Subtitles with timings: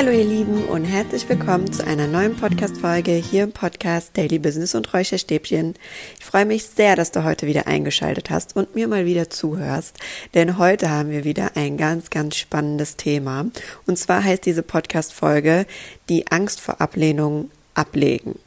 [0.00, 4.74] Hallo ihr Lieben und herzlich willkommen zu einer neuen Podcast-Folge hier im Podcast Daily Business
[4.74, 5.74] und Räucherstäbchen.
[6.18, 9.98] Ich freue mich sehr, dass du heute wieder eingeschaltet hast und mir mal wieder zuhörst,
[10.32, 13.50] denn heute haben wir wieder ein ganz, ganz spannendes Thema.
[13.86, 15.66] Und zwar heißt diese Podcast-Folge
[16.08, 18.38] die Angst vor Ablehnung ablegen.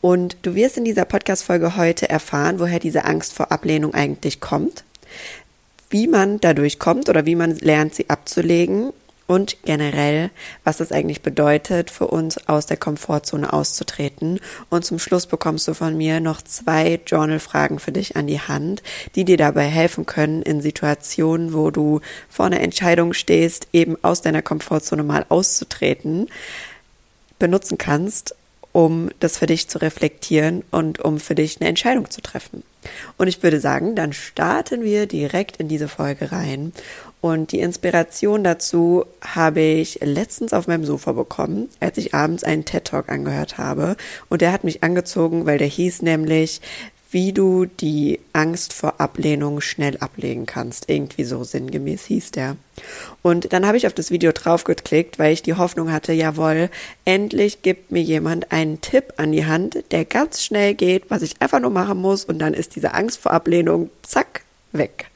[0.00, 4.82] Und du wirst in dieser Podcast-Folge heute erfahren, woher diese Angst vor Ablehnung eigentlich kommt,
[5.90, 8.92] wie man dadurch kommt oder wie man lernt, sie abzulegen
[9.32, 10.30] und generell,
[10.62, 14.40] was es eigentlich bedeutet, für uns aus der Komfortzone auszutreten.
[14.68, 18.82] Und zum Schluss bekommst du von mir noch zwei Journal-Fragen für dich an die Hand,
[19.14, 24.20] die dir dabei helfen können, in Situationen, wo du vor einer Entscheidung stehst, eben aus
[24.20, 26.28] deiner Komfortzone mal auszutreten,
[27.38, 28.34] benutzen kannst,
[28.72, 32.64] um das für dich zu reflektieren und um für dich eine Entscheidung zu treffen.
[33.16, 36.72] Und ich würde sagen, dann starten wir direkt in diese Folge rein.
[37.22, 42.64] Und die Inspiration dazu habe ich letztens auf meinem Sofa bekommen, als ich abends einen
[42.64, 43.96] TED Talk angehört habe.
[44.28, 46.60] Und der hat mich angezogen, weil der hieß nämlich,
[47.12, 50.90] wie du die Angst vor Ablehnung schnell ablegen kannst.
[50.90, 52.56] Irgendwie so sinngemäß hieß der.
[53.22, 56.70] Und dann habe ich auf das Video draufgeklickt, weil ich die Hoffnung hatte, jawohl,
[57.04, 61.40] endlich gibt mir jemand einen Tipp an die Hand, der ganz schnell geht, was ich
[61.40, 64.42] einfach nur machen muss und dann ist diese Angst vor Ablehnung, zack,
[64.72, 65.06] weg.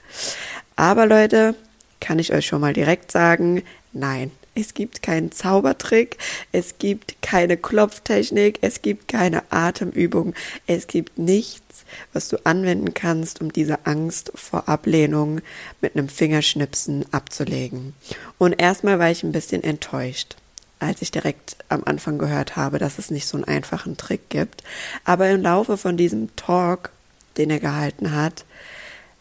[0.77, 1.57] Aber Leute,
[2.01, 6.17] kann ich euch schon mal direkt sagen, nein, es gibt keinen Zaubertrick,
[6.53, 10.35] es gibt keine Klopftechnik, es gibt keine Atemübung,
[10.67, 15.41] es gibt nichts, was du anwenden kannst, um diese Angst vor Ablehnung
[15.81, 17.95] mit einem Fingerschnipsen abzulegen.
[18.39, 20.37] Und erstmal war ich ein bisschen enttäuscht
[20.79, 24.63] als ich direkt am Anfang gehört habe, dass es nicht so einen einfachen Trick gibt.
[25.05, 26.91] Aber im Laufe von diesem Talk,
[27.37, 28.45] den er gehalten hat,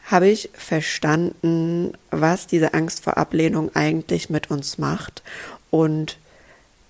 [0.06, 5.24] habe ich verstanden, was diese Angst vor Ablehnung eigentlich mit uns macht
[5.72, 6.18] und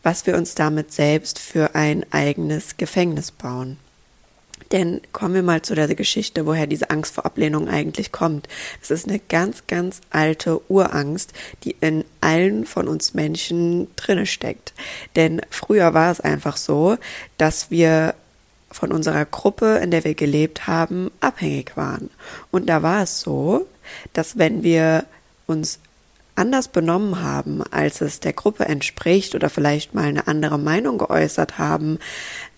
[0.03, 3.78] was wir uns damit selbst für ein eigenes Gefängnis bauen.
[4.72, 8.48] Denn kommen wir mal zu der Geschichte, woher diese Angst vor Ablehnung eigentlich kommt.
[8.81, 11.34] Es ist eine ganz, ganz alte Urangst,
[11.64, 14.74] die in allen von uns Menschen drinne steckt.
[15.16, 16.98] Denn früher war es einfach so,
[17.38, 18.16] dass wir
[18.72, 22.09] von unserer Gruppe, in der wir gelebt haben, abhängig waren.
[22.52, 23.68] Und da war es so,
[24.14, 25.06] dass wenn wir
[25.48, 25.80] uns
[26.36, 31.58] anders benommen haben, als es der Gruppe entspricht oder vielleicht mal eine andere Meinung geäußert
[31.58, 32.00] haben,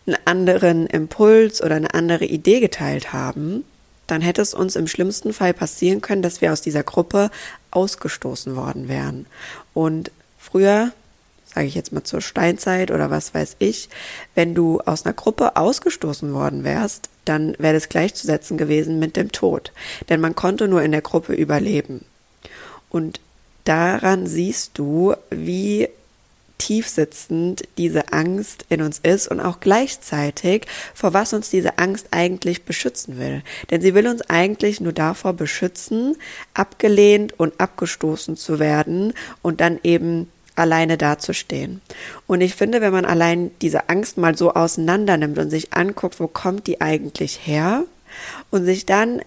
[0.07, 3.63] einen anderen Impuls oder eine andere Idee geteilt haben,
[4.07, 7.29] dann hätte es uns im schlimmsten Fall passieren können, dass wir aus dieser Gruppe
[7.71, 9.27] ausgestoßen worden wären.
[9.73, 10.91] Und früher
[11.57, 13.89] sage ich jetzt mal zur Steinzeit oder was weiß ich,
[14.35, 19.31] wenn du aus einer Gruppe ausgestoßen worden wärst, dann wäre das gleichzusetzen gewesen mit dem
[19.31, 19.71] Tod.
[20.07, 22.05] Denn man konnte nur in der Gruppe überleben.
[22.91, 23.19] Und
[23.63, 25.89] daran siehst du, wie
[26.59, 32.65] tiefsitzend diese Angst in uns ist und auch gleichzeitig, vor was uns diese Angst eigentlich
[32.65, 33.41] beschützen will.
[33.71, 36.17] Denn sie will uns eigentlich nur davor beschützen,
[36.53, 41.81] abgelehnt und abgestoßen zu werden und dann eben alleine dazustehen.
[42.25, 46.19] Und ich finde, wenn man allein diese Angst mal so auseinander nimmt und sich anguckt,
[46.19, 47.83] wo kommt die eigentlich her
[48.51, 49.21] und sich dann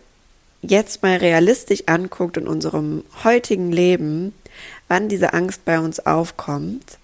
[0.63, 4.35] jetzt mal realistisch anguckt in unserem heutigen Leben,
[4.89, 6.99] wann diese Angst bei uns aufkommt,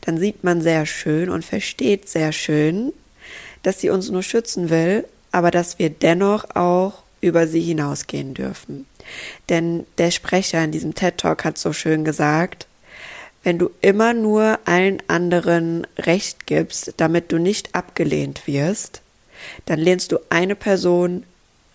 [0.00, 2.92] dann sieht man sehr schön und versteht sehr schön,
[3.62, 8.86] dass sie uns nur schützen will, aber dass wir dennoch auch über sie hinausgehen dürfen.
[9.48, 12.66] Denn der Sprecher in diesem TED Talk hat so schön gesagt,
[13.46, 19.02] wenn du immer nur allen anderen Recht gibst, damit du nicht abgelehnt wirst,
[19.66, 21.22] dann lehnst du eine Person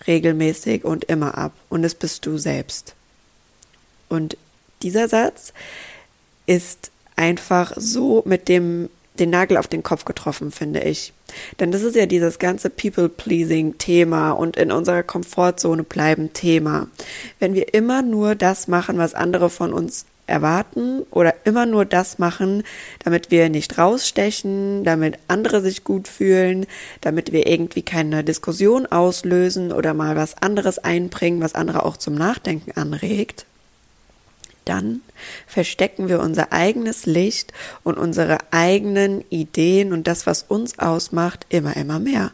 [0.05, 2.93] regelmäßig und immer ab und es bist du selbst.
[4.09, 4.35] Und
[4.81, 5.53] dieser Satz
[6.45, 11.13] ist einfach so mit dem den Nagel auf den Kopf getroffen, finde ich.
[11.61, 16.89] Denn das ist ja dieses ganze People-Pleasing-Thema und in unserer Komfortzone bleiben Thema.
[17.39, 22.19] Wenn wir immer nur das machen, was andere von uns erwarten oder immer nur das
[22.19, 22.63] machen,
[23.03, 26.65] damit wir nicht rausstechen, damit andere sich gut fühlen,
[27.01, 32.15] damit wir irgendwie keine Diskussion auslösen oder mal was anderes einbringen, was andere auch zum
[32.15, 33.45] Nachdenken anregt,
[34.65, 35.01] dann
[35.47, 37.51] verstecken wir unser eigenes Licht
[37.83, 42.31] und unsere eigenen Ideen und das, was uns ausmacht, immer, immer mehr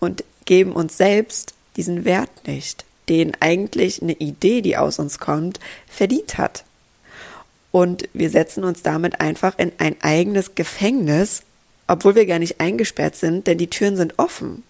[0.00, 5.60] und geben uns selbst diesen Wert nicht, den eigentlich eine Idee, die aus uns kommt,
[5.86, 6.64] verdient hat.
[7.72, 11.42] Und wir setzen uns damit einfach in ein eigenes Gefängnis,
[11.88, 14.62] obwohl wir gar nicht eingesperrt sind, denn die Türen sind offen.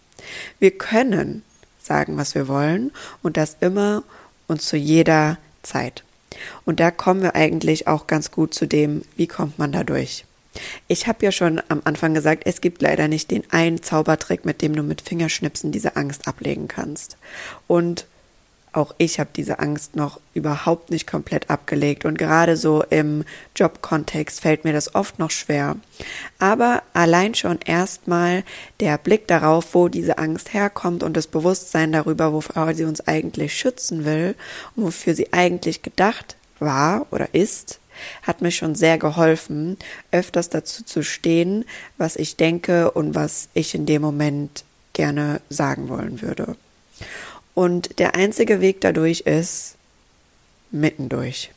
[0.59, 1.43] Wir können
[1.83, 4.05] sagen, was wir wollen und das immer
[4.47, 6.05] und zu jeder Zeit.
[6.65, 10.25] Und da kommen wir eigentlich auch ganz gut zu dem, wie kommt man da durch.
[10.87, 14.63] Ich habe ja schon am Anfang gesagt, es gibt leider nicht den einen Zaubertrick, mit
[14.63, 17.17] dem du mit Fingerschnipsen diese Angst ablegen kannst.
[17.67, 18.07] Und
[18.73, 23.25] auch ich habe diese Angst noch überhaupt nicht komplett abgelegt und gerade so im
[23.55, 25.77] Jobkontext fällt mir das oft noch schwer.
[26.39, 28.45] Aber allein schon erstmal
[28.81, 33.55] der Blick darauf, wo diese Angst herkommt und das Bewusstsein darüber, wovor sie uns eigentlich
[33.55, 34.35] schützen will
[34.75, 37.79] und wofür sie eigentlich gedacht war oder ist,
[38.23, 39.77] hat mir schon sehr geholfen,
[40.11, 41.65] öfters dazu zu stehen,
[41.99, 46.57] was ich denke und was ich in dem Moment gerne sagen wollen würde.
[47.55, 49.77] Und der einzige Weg dadurch ist
[50.71, 51.51] mittendurch.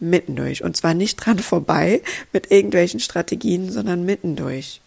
[0.00, 0.64] Mittendurch.
[0.64, 2.02] Und zwar nicht dran vorbei
[2.32, 4.80] mit irgendwelchen Strategien, sondern mittendurch.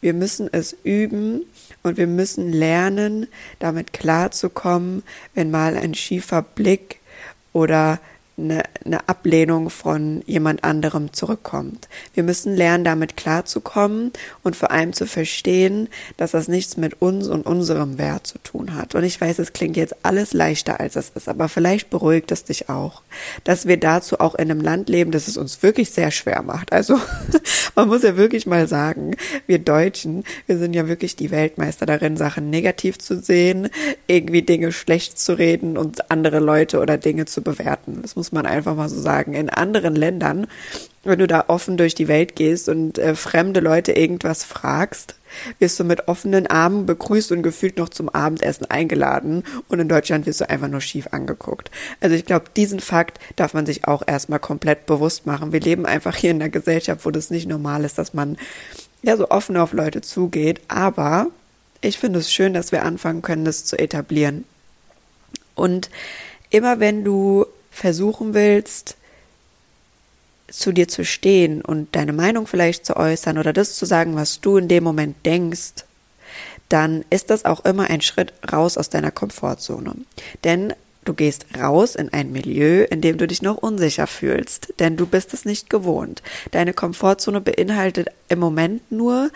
[0.00, 1.42] Wir müssen es üben
[1.82, 3.26] und wir müssen lernen,
[3.58, 5.02] damit klarzukommen,
[5.34, 7.00] wenn mal ein schiefer Blick
[7.52, 8.00] oder
[8.38, 11.88] eine, eine Ablehnung von jemand anderem zurückkommt.
[12.14, 14.12] Wir müssen lernen, damit klarzukommen
[14.42, 18.74] und vor allem zu verstehen, dass das nichts mit uns und unserem Wert zu tun
[18.74, 18.94] hat.
[18.94, 22.44] Und ich weiß, es klingt jetzt alles leichter, als es ist, aber vielleicht beruhigt es
[22.44, 23.02] dich auch,
[23.44, 26.72] dass wir dazu auch in einem Land leben, das es uns wirklich sehr schwer macht.
[26.72, 26.98] Also
[27.74, 32.16] man muss ja wirklich mal sagen, wir Deutschen, wir sind ja wirklich die Weltmeister darin,
[32.16, 33.68] Sachen negativ zu sehen,
[34.06, 38.00] irgendwie Dinge schlecht zu reden und andere Leute oder Dinge zu bewerten.
[38.02, 39.32] Das muss muss man einfach mal so sagen.
[39.32, 40.46] In anderen Ländern,
[41.02, 45.14] wenn du da offen durch die Welt gehst und äh, fremde Leute irgendwas fragst,
[45.58, 50.26] wirst du mit offenen Armen begrüßt und gefühlt noch zum Abendessen eingeladen und in Deutschland
[50.26, 51.70] wirst du einfach nur schief angeguckt.
[52.00, 55.52] Also ich glaube, diesen Fakt darf man sich auch erstmal komplett bewusst machen.
[55.52, 58.36] Wir leben einfach hier in einer Gesellschaft, wo das nicht normal ist, dass man
[59.02, 61.28] ja so offen auf Leute zugeht, aber
[61.80, 64.44] ich finde es schön, dass wir anfangen können, das zu etablieren.
[65.54, 65.88] Und
[66.50, 67.46] immer wenn du
[67.78, 68.96] versuchen willst,
[70.50, 74.40] zu dir zu stehen und deine Meinung vielleicht zu äußern oder das zu sagen, was
[74.40, 75.84] du in dem Moment denkst,
[76.68, 79.94] dann ist das auch immer ein Schritt raus aus deiner Komfortzone.
[80.44, 84.96] Denn du gehst raus in ein Milieu, in dem du dich noch unsicher fühlst, denn
[84.96, 86.22] du bist es nicht gewohnt.
[86.50, 89.30] Deine Komfortzone beinhaltet im Moment nur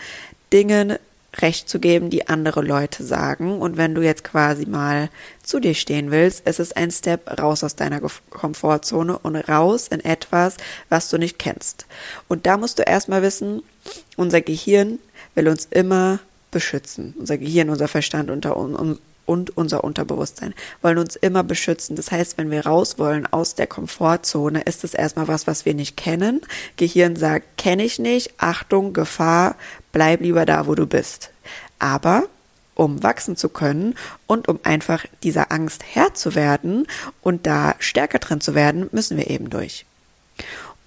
[0.51, 0.99] Dinge
[1.41, 3.59] Recht zu geben, die andere Leute sagen.
[3.59, 5.09] Und wenn du jetzt quasi mal
[5.41, 10.03] zu dir stehen willst, ist es ein Step raus aus deiner Komfortzone und raus in
[10.03, 10.57] etwas,
[10.89, 11.85] was du nicht kennst.
[12.27, 13.63] Und da musst du erstmal wissen,
[14.15, 14.99] unser Gehirn
[15.35, 16.19] will uns immer
[16.51, 17.13] beschützen.
[17.17, 21.95] Unser Gehirn, unser Verstand unter, un, und unser Unterbewusstsein wollen uns immer beschützen.
[21.95, 25.73] Das heißt, wenn wir raus wollen aus der Komfortzone, ist es erstmal was, was wir
[25.73, 26.41] nicht kennen.
[26.77, 29.55] Gehirn sagt, kenne ich nicht, Achtung, Gefahr,
[29.93, 31.29] bleib lieber da, wo du bist.
[31.79, 32.23] Aber
[32.75, 33.95] um wachsen zu können
[34.27, 36.87] und um einfach dieser Angst Herr zu werden
[37.21, 39.85] und da stärker drin zu werden, müssen wir eben durch.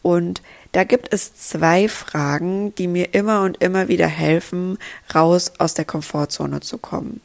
[0.03, 0.43] Und
[0.73, 4.79] da gibt es zwei Fragen, die mir immer und immer wieder helfen,
[5.15, 7.23] raus aus der Komfortzone zu kommen.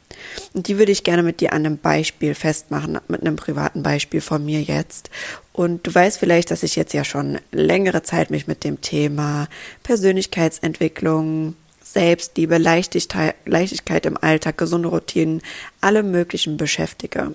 [0.54, 4.20] Und die würde ich gerne mit dir an einem Beispiel festmachen, mit einem privaten Beispiel
[4.20, 5.10] von mir jetzt.
[5.52, 9.48] Und du weißt vielleicht, dass ich jetzt ja schon längere Zeit mich mit dem Thema
[9.82, 11.54] Persönlichkeitsentwicklung,
[11.92, 15.42] Selbstliebe, Leichtigkeit, Leichtigkeit im Alltag, gesunde Routinen,
[15.80, 17.32] alle möglichen beschäftige.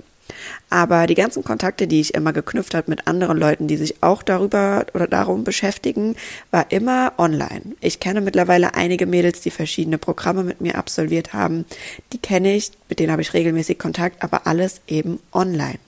[0.69, 4.23] Aber die ganzen Kontakte, die ich immer geknüpft habe mit anderen Leuten, die sich auch
[4.23, 6.15] darüber oder darum beschäftigen,
[6.51, 7.75] war immer online.
[7.79, 11.65] Ich kenne mittlerweile einige Mädels, die verschiedene Programme mit mir absolviert haben.
[12.11, 15.79] Die kenne ich, mit denen habe ich regelmäßig Kontakt, aber alles eben online.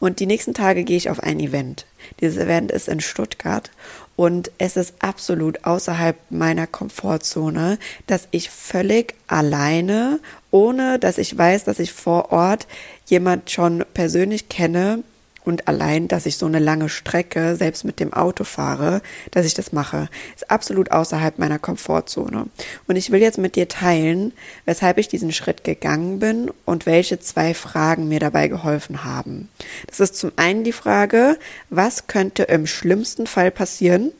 [0.00, 1.86] Und die nächsten Tage gehe ich auf ein Event.
[2.20, 3.70] Dieses Event ist in Stuttgart
[4.16, 10.20] und es ist absolut außerhalb meiner Komfortzone, dass ich völlig alleine,
[10.50, 12.66] ohne dass ich weiß, dass ich vor Ort
[13.06, 15.02] jemand schon persönlich kenne,
[15.46, 19.00] und allein, dass ich so eine lange Strecke selbst mit dem Auto fahre,
[19.30, 22.46] dass ich das mache, ist absolut außerhalb meiner Komfortzone.
[22.88, 24.32] Und ich will jetzt mit dir teilen,
[24.64, 29.48] weshalb ich diesen Schritt gegangen bin und welche zwei Fragen mir dabei geholfen haben.
[29.86, 31.38] Das ist zum einen die Frage,
[31.70, 34.10] was könnte im schlimmsten Fall passieren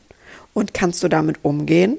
[0.55, 1.99] und kannst du damit umgehen?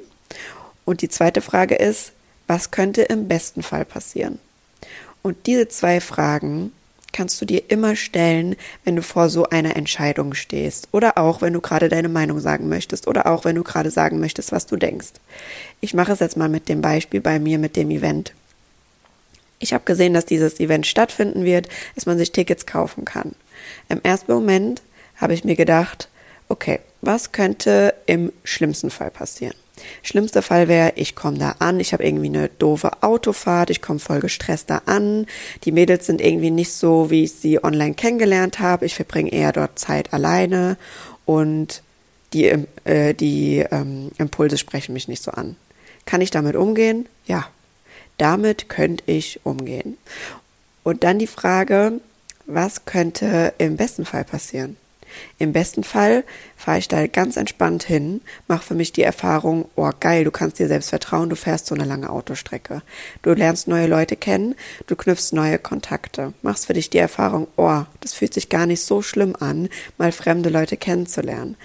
[0.86, 2.14] Und die zweite Frage ist,
[2.48, 4.40] was könnte im besten Fall passieren?
[5.22, 6.72] Und diese zwei Fragen
[7.18, 8.56] kannst du dir immer stellen,
[8.86, 12.70] wenn du vor so einer Entscheidung stehst oder auch, wenn du gerade deine Meinung sagen
[12.70, 15.14] möchtest oder auch, wenn du gerade sagen möchtest, was du denkst.
[15.82, 18.34] Ich mache es jetzt mal mit dem Beispiel bei mir mit dem Event.
[19.58, 23.34] Ich habe gesehen, dass dieses Event stattfinden wird, dass man sich Tickets kaufen kann.
[23.90, 24.84] Im ersten Moment
[25.16, 26.10] habe ich mir gedacht,
[26.50, 29.56] okay, was könnte im schlimmsten Fall passieren?
[30.04, 34.00] Schlimmster Fall wäre, ich komme da an, ich habe irgendwie eine doofe Autofahrt, ich komme
[34.00, 35.26] voll gestresst da an,
[35.64, 39.52] die Mädels sind irgendwie nicht so, wie ich sie online kennengelernt habe, ich verbringe eher
[39.52, 40.78] dort Zeit alleine
[41.26, 41.82] und
[42.34, 42.46] die,
[42.84, 45.56] äh, die ähm, Impulse sprechen mich nicht so an.
[46.06, 47.08] Kann ich damit umgehen?
[47.26, 47.48] Ja,
[48.18, 49.98] damit könnte ich umgehen.
[50.84, 52.00] Und dann die Frage,
[52.46, 54.78] was könnte im besten Fall passieren?
[55.40, 56.24] Im besten Fall
[56.56, 60.60] fahre ich da ganz entspannt hin, mache für mich die Erfahrung, oh geil, du kannst
[60.60, 62.82] dir selbst vertrauen, du fährst so eine lange Autostrecke.
[63.22, 64.56] Du lernst neue Leute kennen,
[64.88, 68.82] du knüpfst neue Kontakte, machst für dich die Erfahrung, oh, das fühlt sich gar nicht
[68.82, 71.56] so schlimm an, mal fremde Leute kennenzulernen.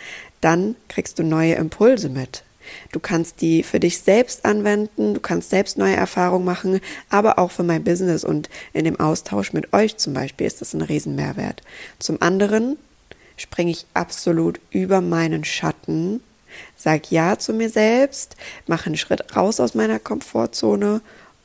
[0.40, 2.44] Dann kriegst du neue Impulse mit.
[2.92, 7.50] Du kannst die für dich selbst anwenden, du kannst selbst neue Erfahrungen machen, aber auch
[7.50, 11.62] für mein Business und in dem Austausch mit euch zum Beispiel ist das ein Riesenmehrwert.
[11.98, 12.76] Zum anderen
[13.36, 16.22] springe ich absolut über meinen Schatten,
[16.76, 18.36] sag Ja zu mir selbst,
[18.66, 21.00] mache einen Schritt raus aus meiner Komfortzone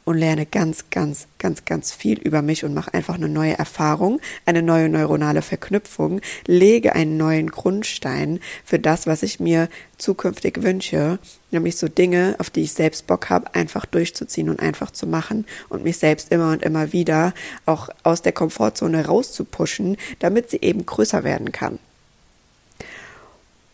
[0.08, 4.22] und lerne ganz, ganz, ganz, ganz viel über mich und mache einfach eine neue Erfahrung,
[4.46, 11.20] eine neue neuronale Verknüpfung, lege einen neuen Grundstein für das, was ich mir zukünftig wünsche,
[11.52, 15.46] nämlich so Dinge, auf die ich selbst Bock habe, einfach durchzuziehen und einfach zu machen
[15.68, 17.34] und mich selbst immer und immer wieder
[17.66, 21.80] auch aus der Komfortzone rauszupushen, damit sie eben größer werden kann.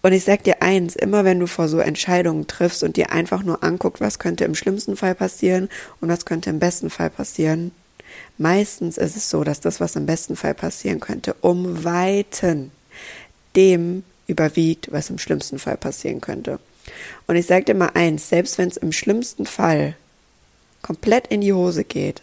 [0.03, 3.41] Und ich sag dir eins, immer wenn du vor so Entscheidungen triffst und dir einfach
[3.41, 5.69] nur anguckt, was könnte im schlimmsten Fall passieren
[6.01, 7.72] und was könnte im besten Fall passieren,
[8.38, 12.72] meistens ist es so, dass das, was im besten Fall passieren könnte, um Weiten
[13.55, 16.60] dem überwiegt, was im schlimmsten Fall passieren könnte.
[17.27, 19.95] Und ich sag dir mal eins, selbst wenn es im schlimmsten Fall
[20.81, 22.22] komplett in die Hose geht,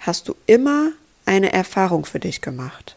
[0.00, 0.92] hast du immer
[1.26, 2.96] eine Erfahrung für dich gemacht.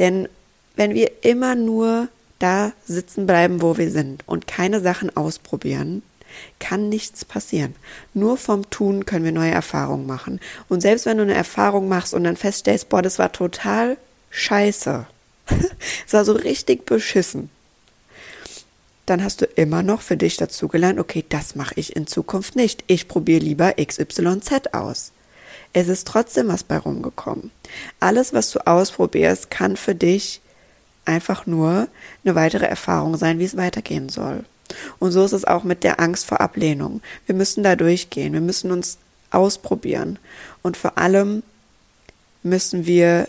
[0.00, 0.28] Denn
[0.74, 2.08] wenn wir immer nur
[2.40, 6.02] da sitzen bleiben, wo wir sind und keine Sachen ausprobieren,
[6.58, 7.74] kann nichts passieren.
[8.14, 10.40] Nur vom Tun können wir neue Erfahrungen machen.
[10.68, 13.96] Und selbst wenn du eine Erfahrung machst und dann feststellst, boah, das war total
[14.30, 15.06] scheiße.
[16.06, 17.50] Es war so richtig beschissen.
[19.06, 22.84] Dann hast du immer noch für dich dazugelernt, okay, das mache ich in Zukunft nicht.
[22.86, 25.12] Ich probiere lieber XYZ aus.
[25.72, 27.50] Es ist trotzdem was bei rumgekommen.
[27.98, 30.40] Alles, was du ausprobierst, kann für dich
[31.10, 31.88] einfach nur
[32.24, 34.44] eine weitere Erfahrung sein, wie es weitergehen soll.
[34.98, 37.02] Und so ist es auch mit der Angst vor Ablehnung.
[37.26, 38.98] Wir müssen da durchgehen, wir müssen uns
[39.30, 40.18] ausprobieren
[40.62, 41.42] und vor allem
[42.42, 43.28] müssen wir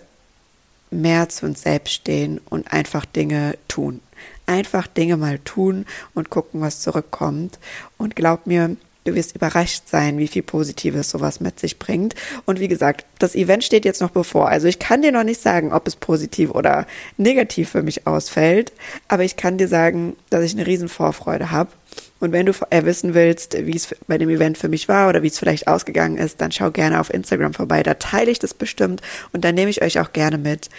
[0.91, 4.01] mehr zu uns selbst stehen und einfach Dinge tun.
[4.45, 7.59] Einfach Dinge mal tun und gucken, was zurückkommt.
[7.97, 12.13] Und glaub mir, Du wirst überrascht sein, wie viel Positives sowas mit sich bringt.
[12.45, 14.49] Und wie gesagt, das Event steht jetzt noch bevor.
[14.49, 16.85] Also ich kann dir noch nicht sagen, ob es positiv oder
[17.17, 18.71] negativ für mich ausfällt.
[19.07, 21.71] Aber ich kann dir sagen, dass ich eine riesen Vorfreude habe.
[22.19, 25.27] Und wenn du wissen willst, wie es bei dem Event für mich war oder wie
[25.27, 27.81] es vielleicht ausgegangen ist, dann schau gerne auf Instagram vorbei.
[27.81, 29.01] Da teile ich das bestimmt
[29.33, 30.69] und dann nehme ich euch auch gerne mit.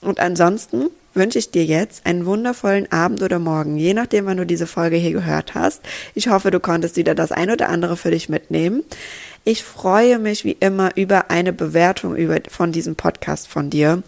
[0.00, 4.46] Und ansonsten wünsche ich dir jetzt einen wundervollen Abend oder Morgen, je nachdem, wann du
[4.46, 5.82] diese Folge hier gehört hast.
[6.14, 8.82] Ich hoffe, du konntest wieder das ein oder andere für dich mitnehmen.
[9.44, 14.02] Ich freue mich wie immer über eine Bewertung über, von diesem Podcast von dir.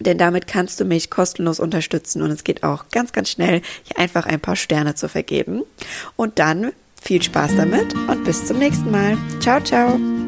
[0.00, 3.98] Denn damit kannst du mich kostenlos unterstützen und es geht auch ganz, ganz schnell, hier
[3.98, 5.62] einfach ein paar Sterne zu vergeben.
[6.16, 9.18] Und dann viel Spaß damit und bis zum nächsten Mal.
[9.40, 10.19] Ciao, ciao.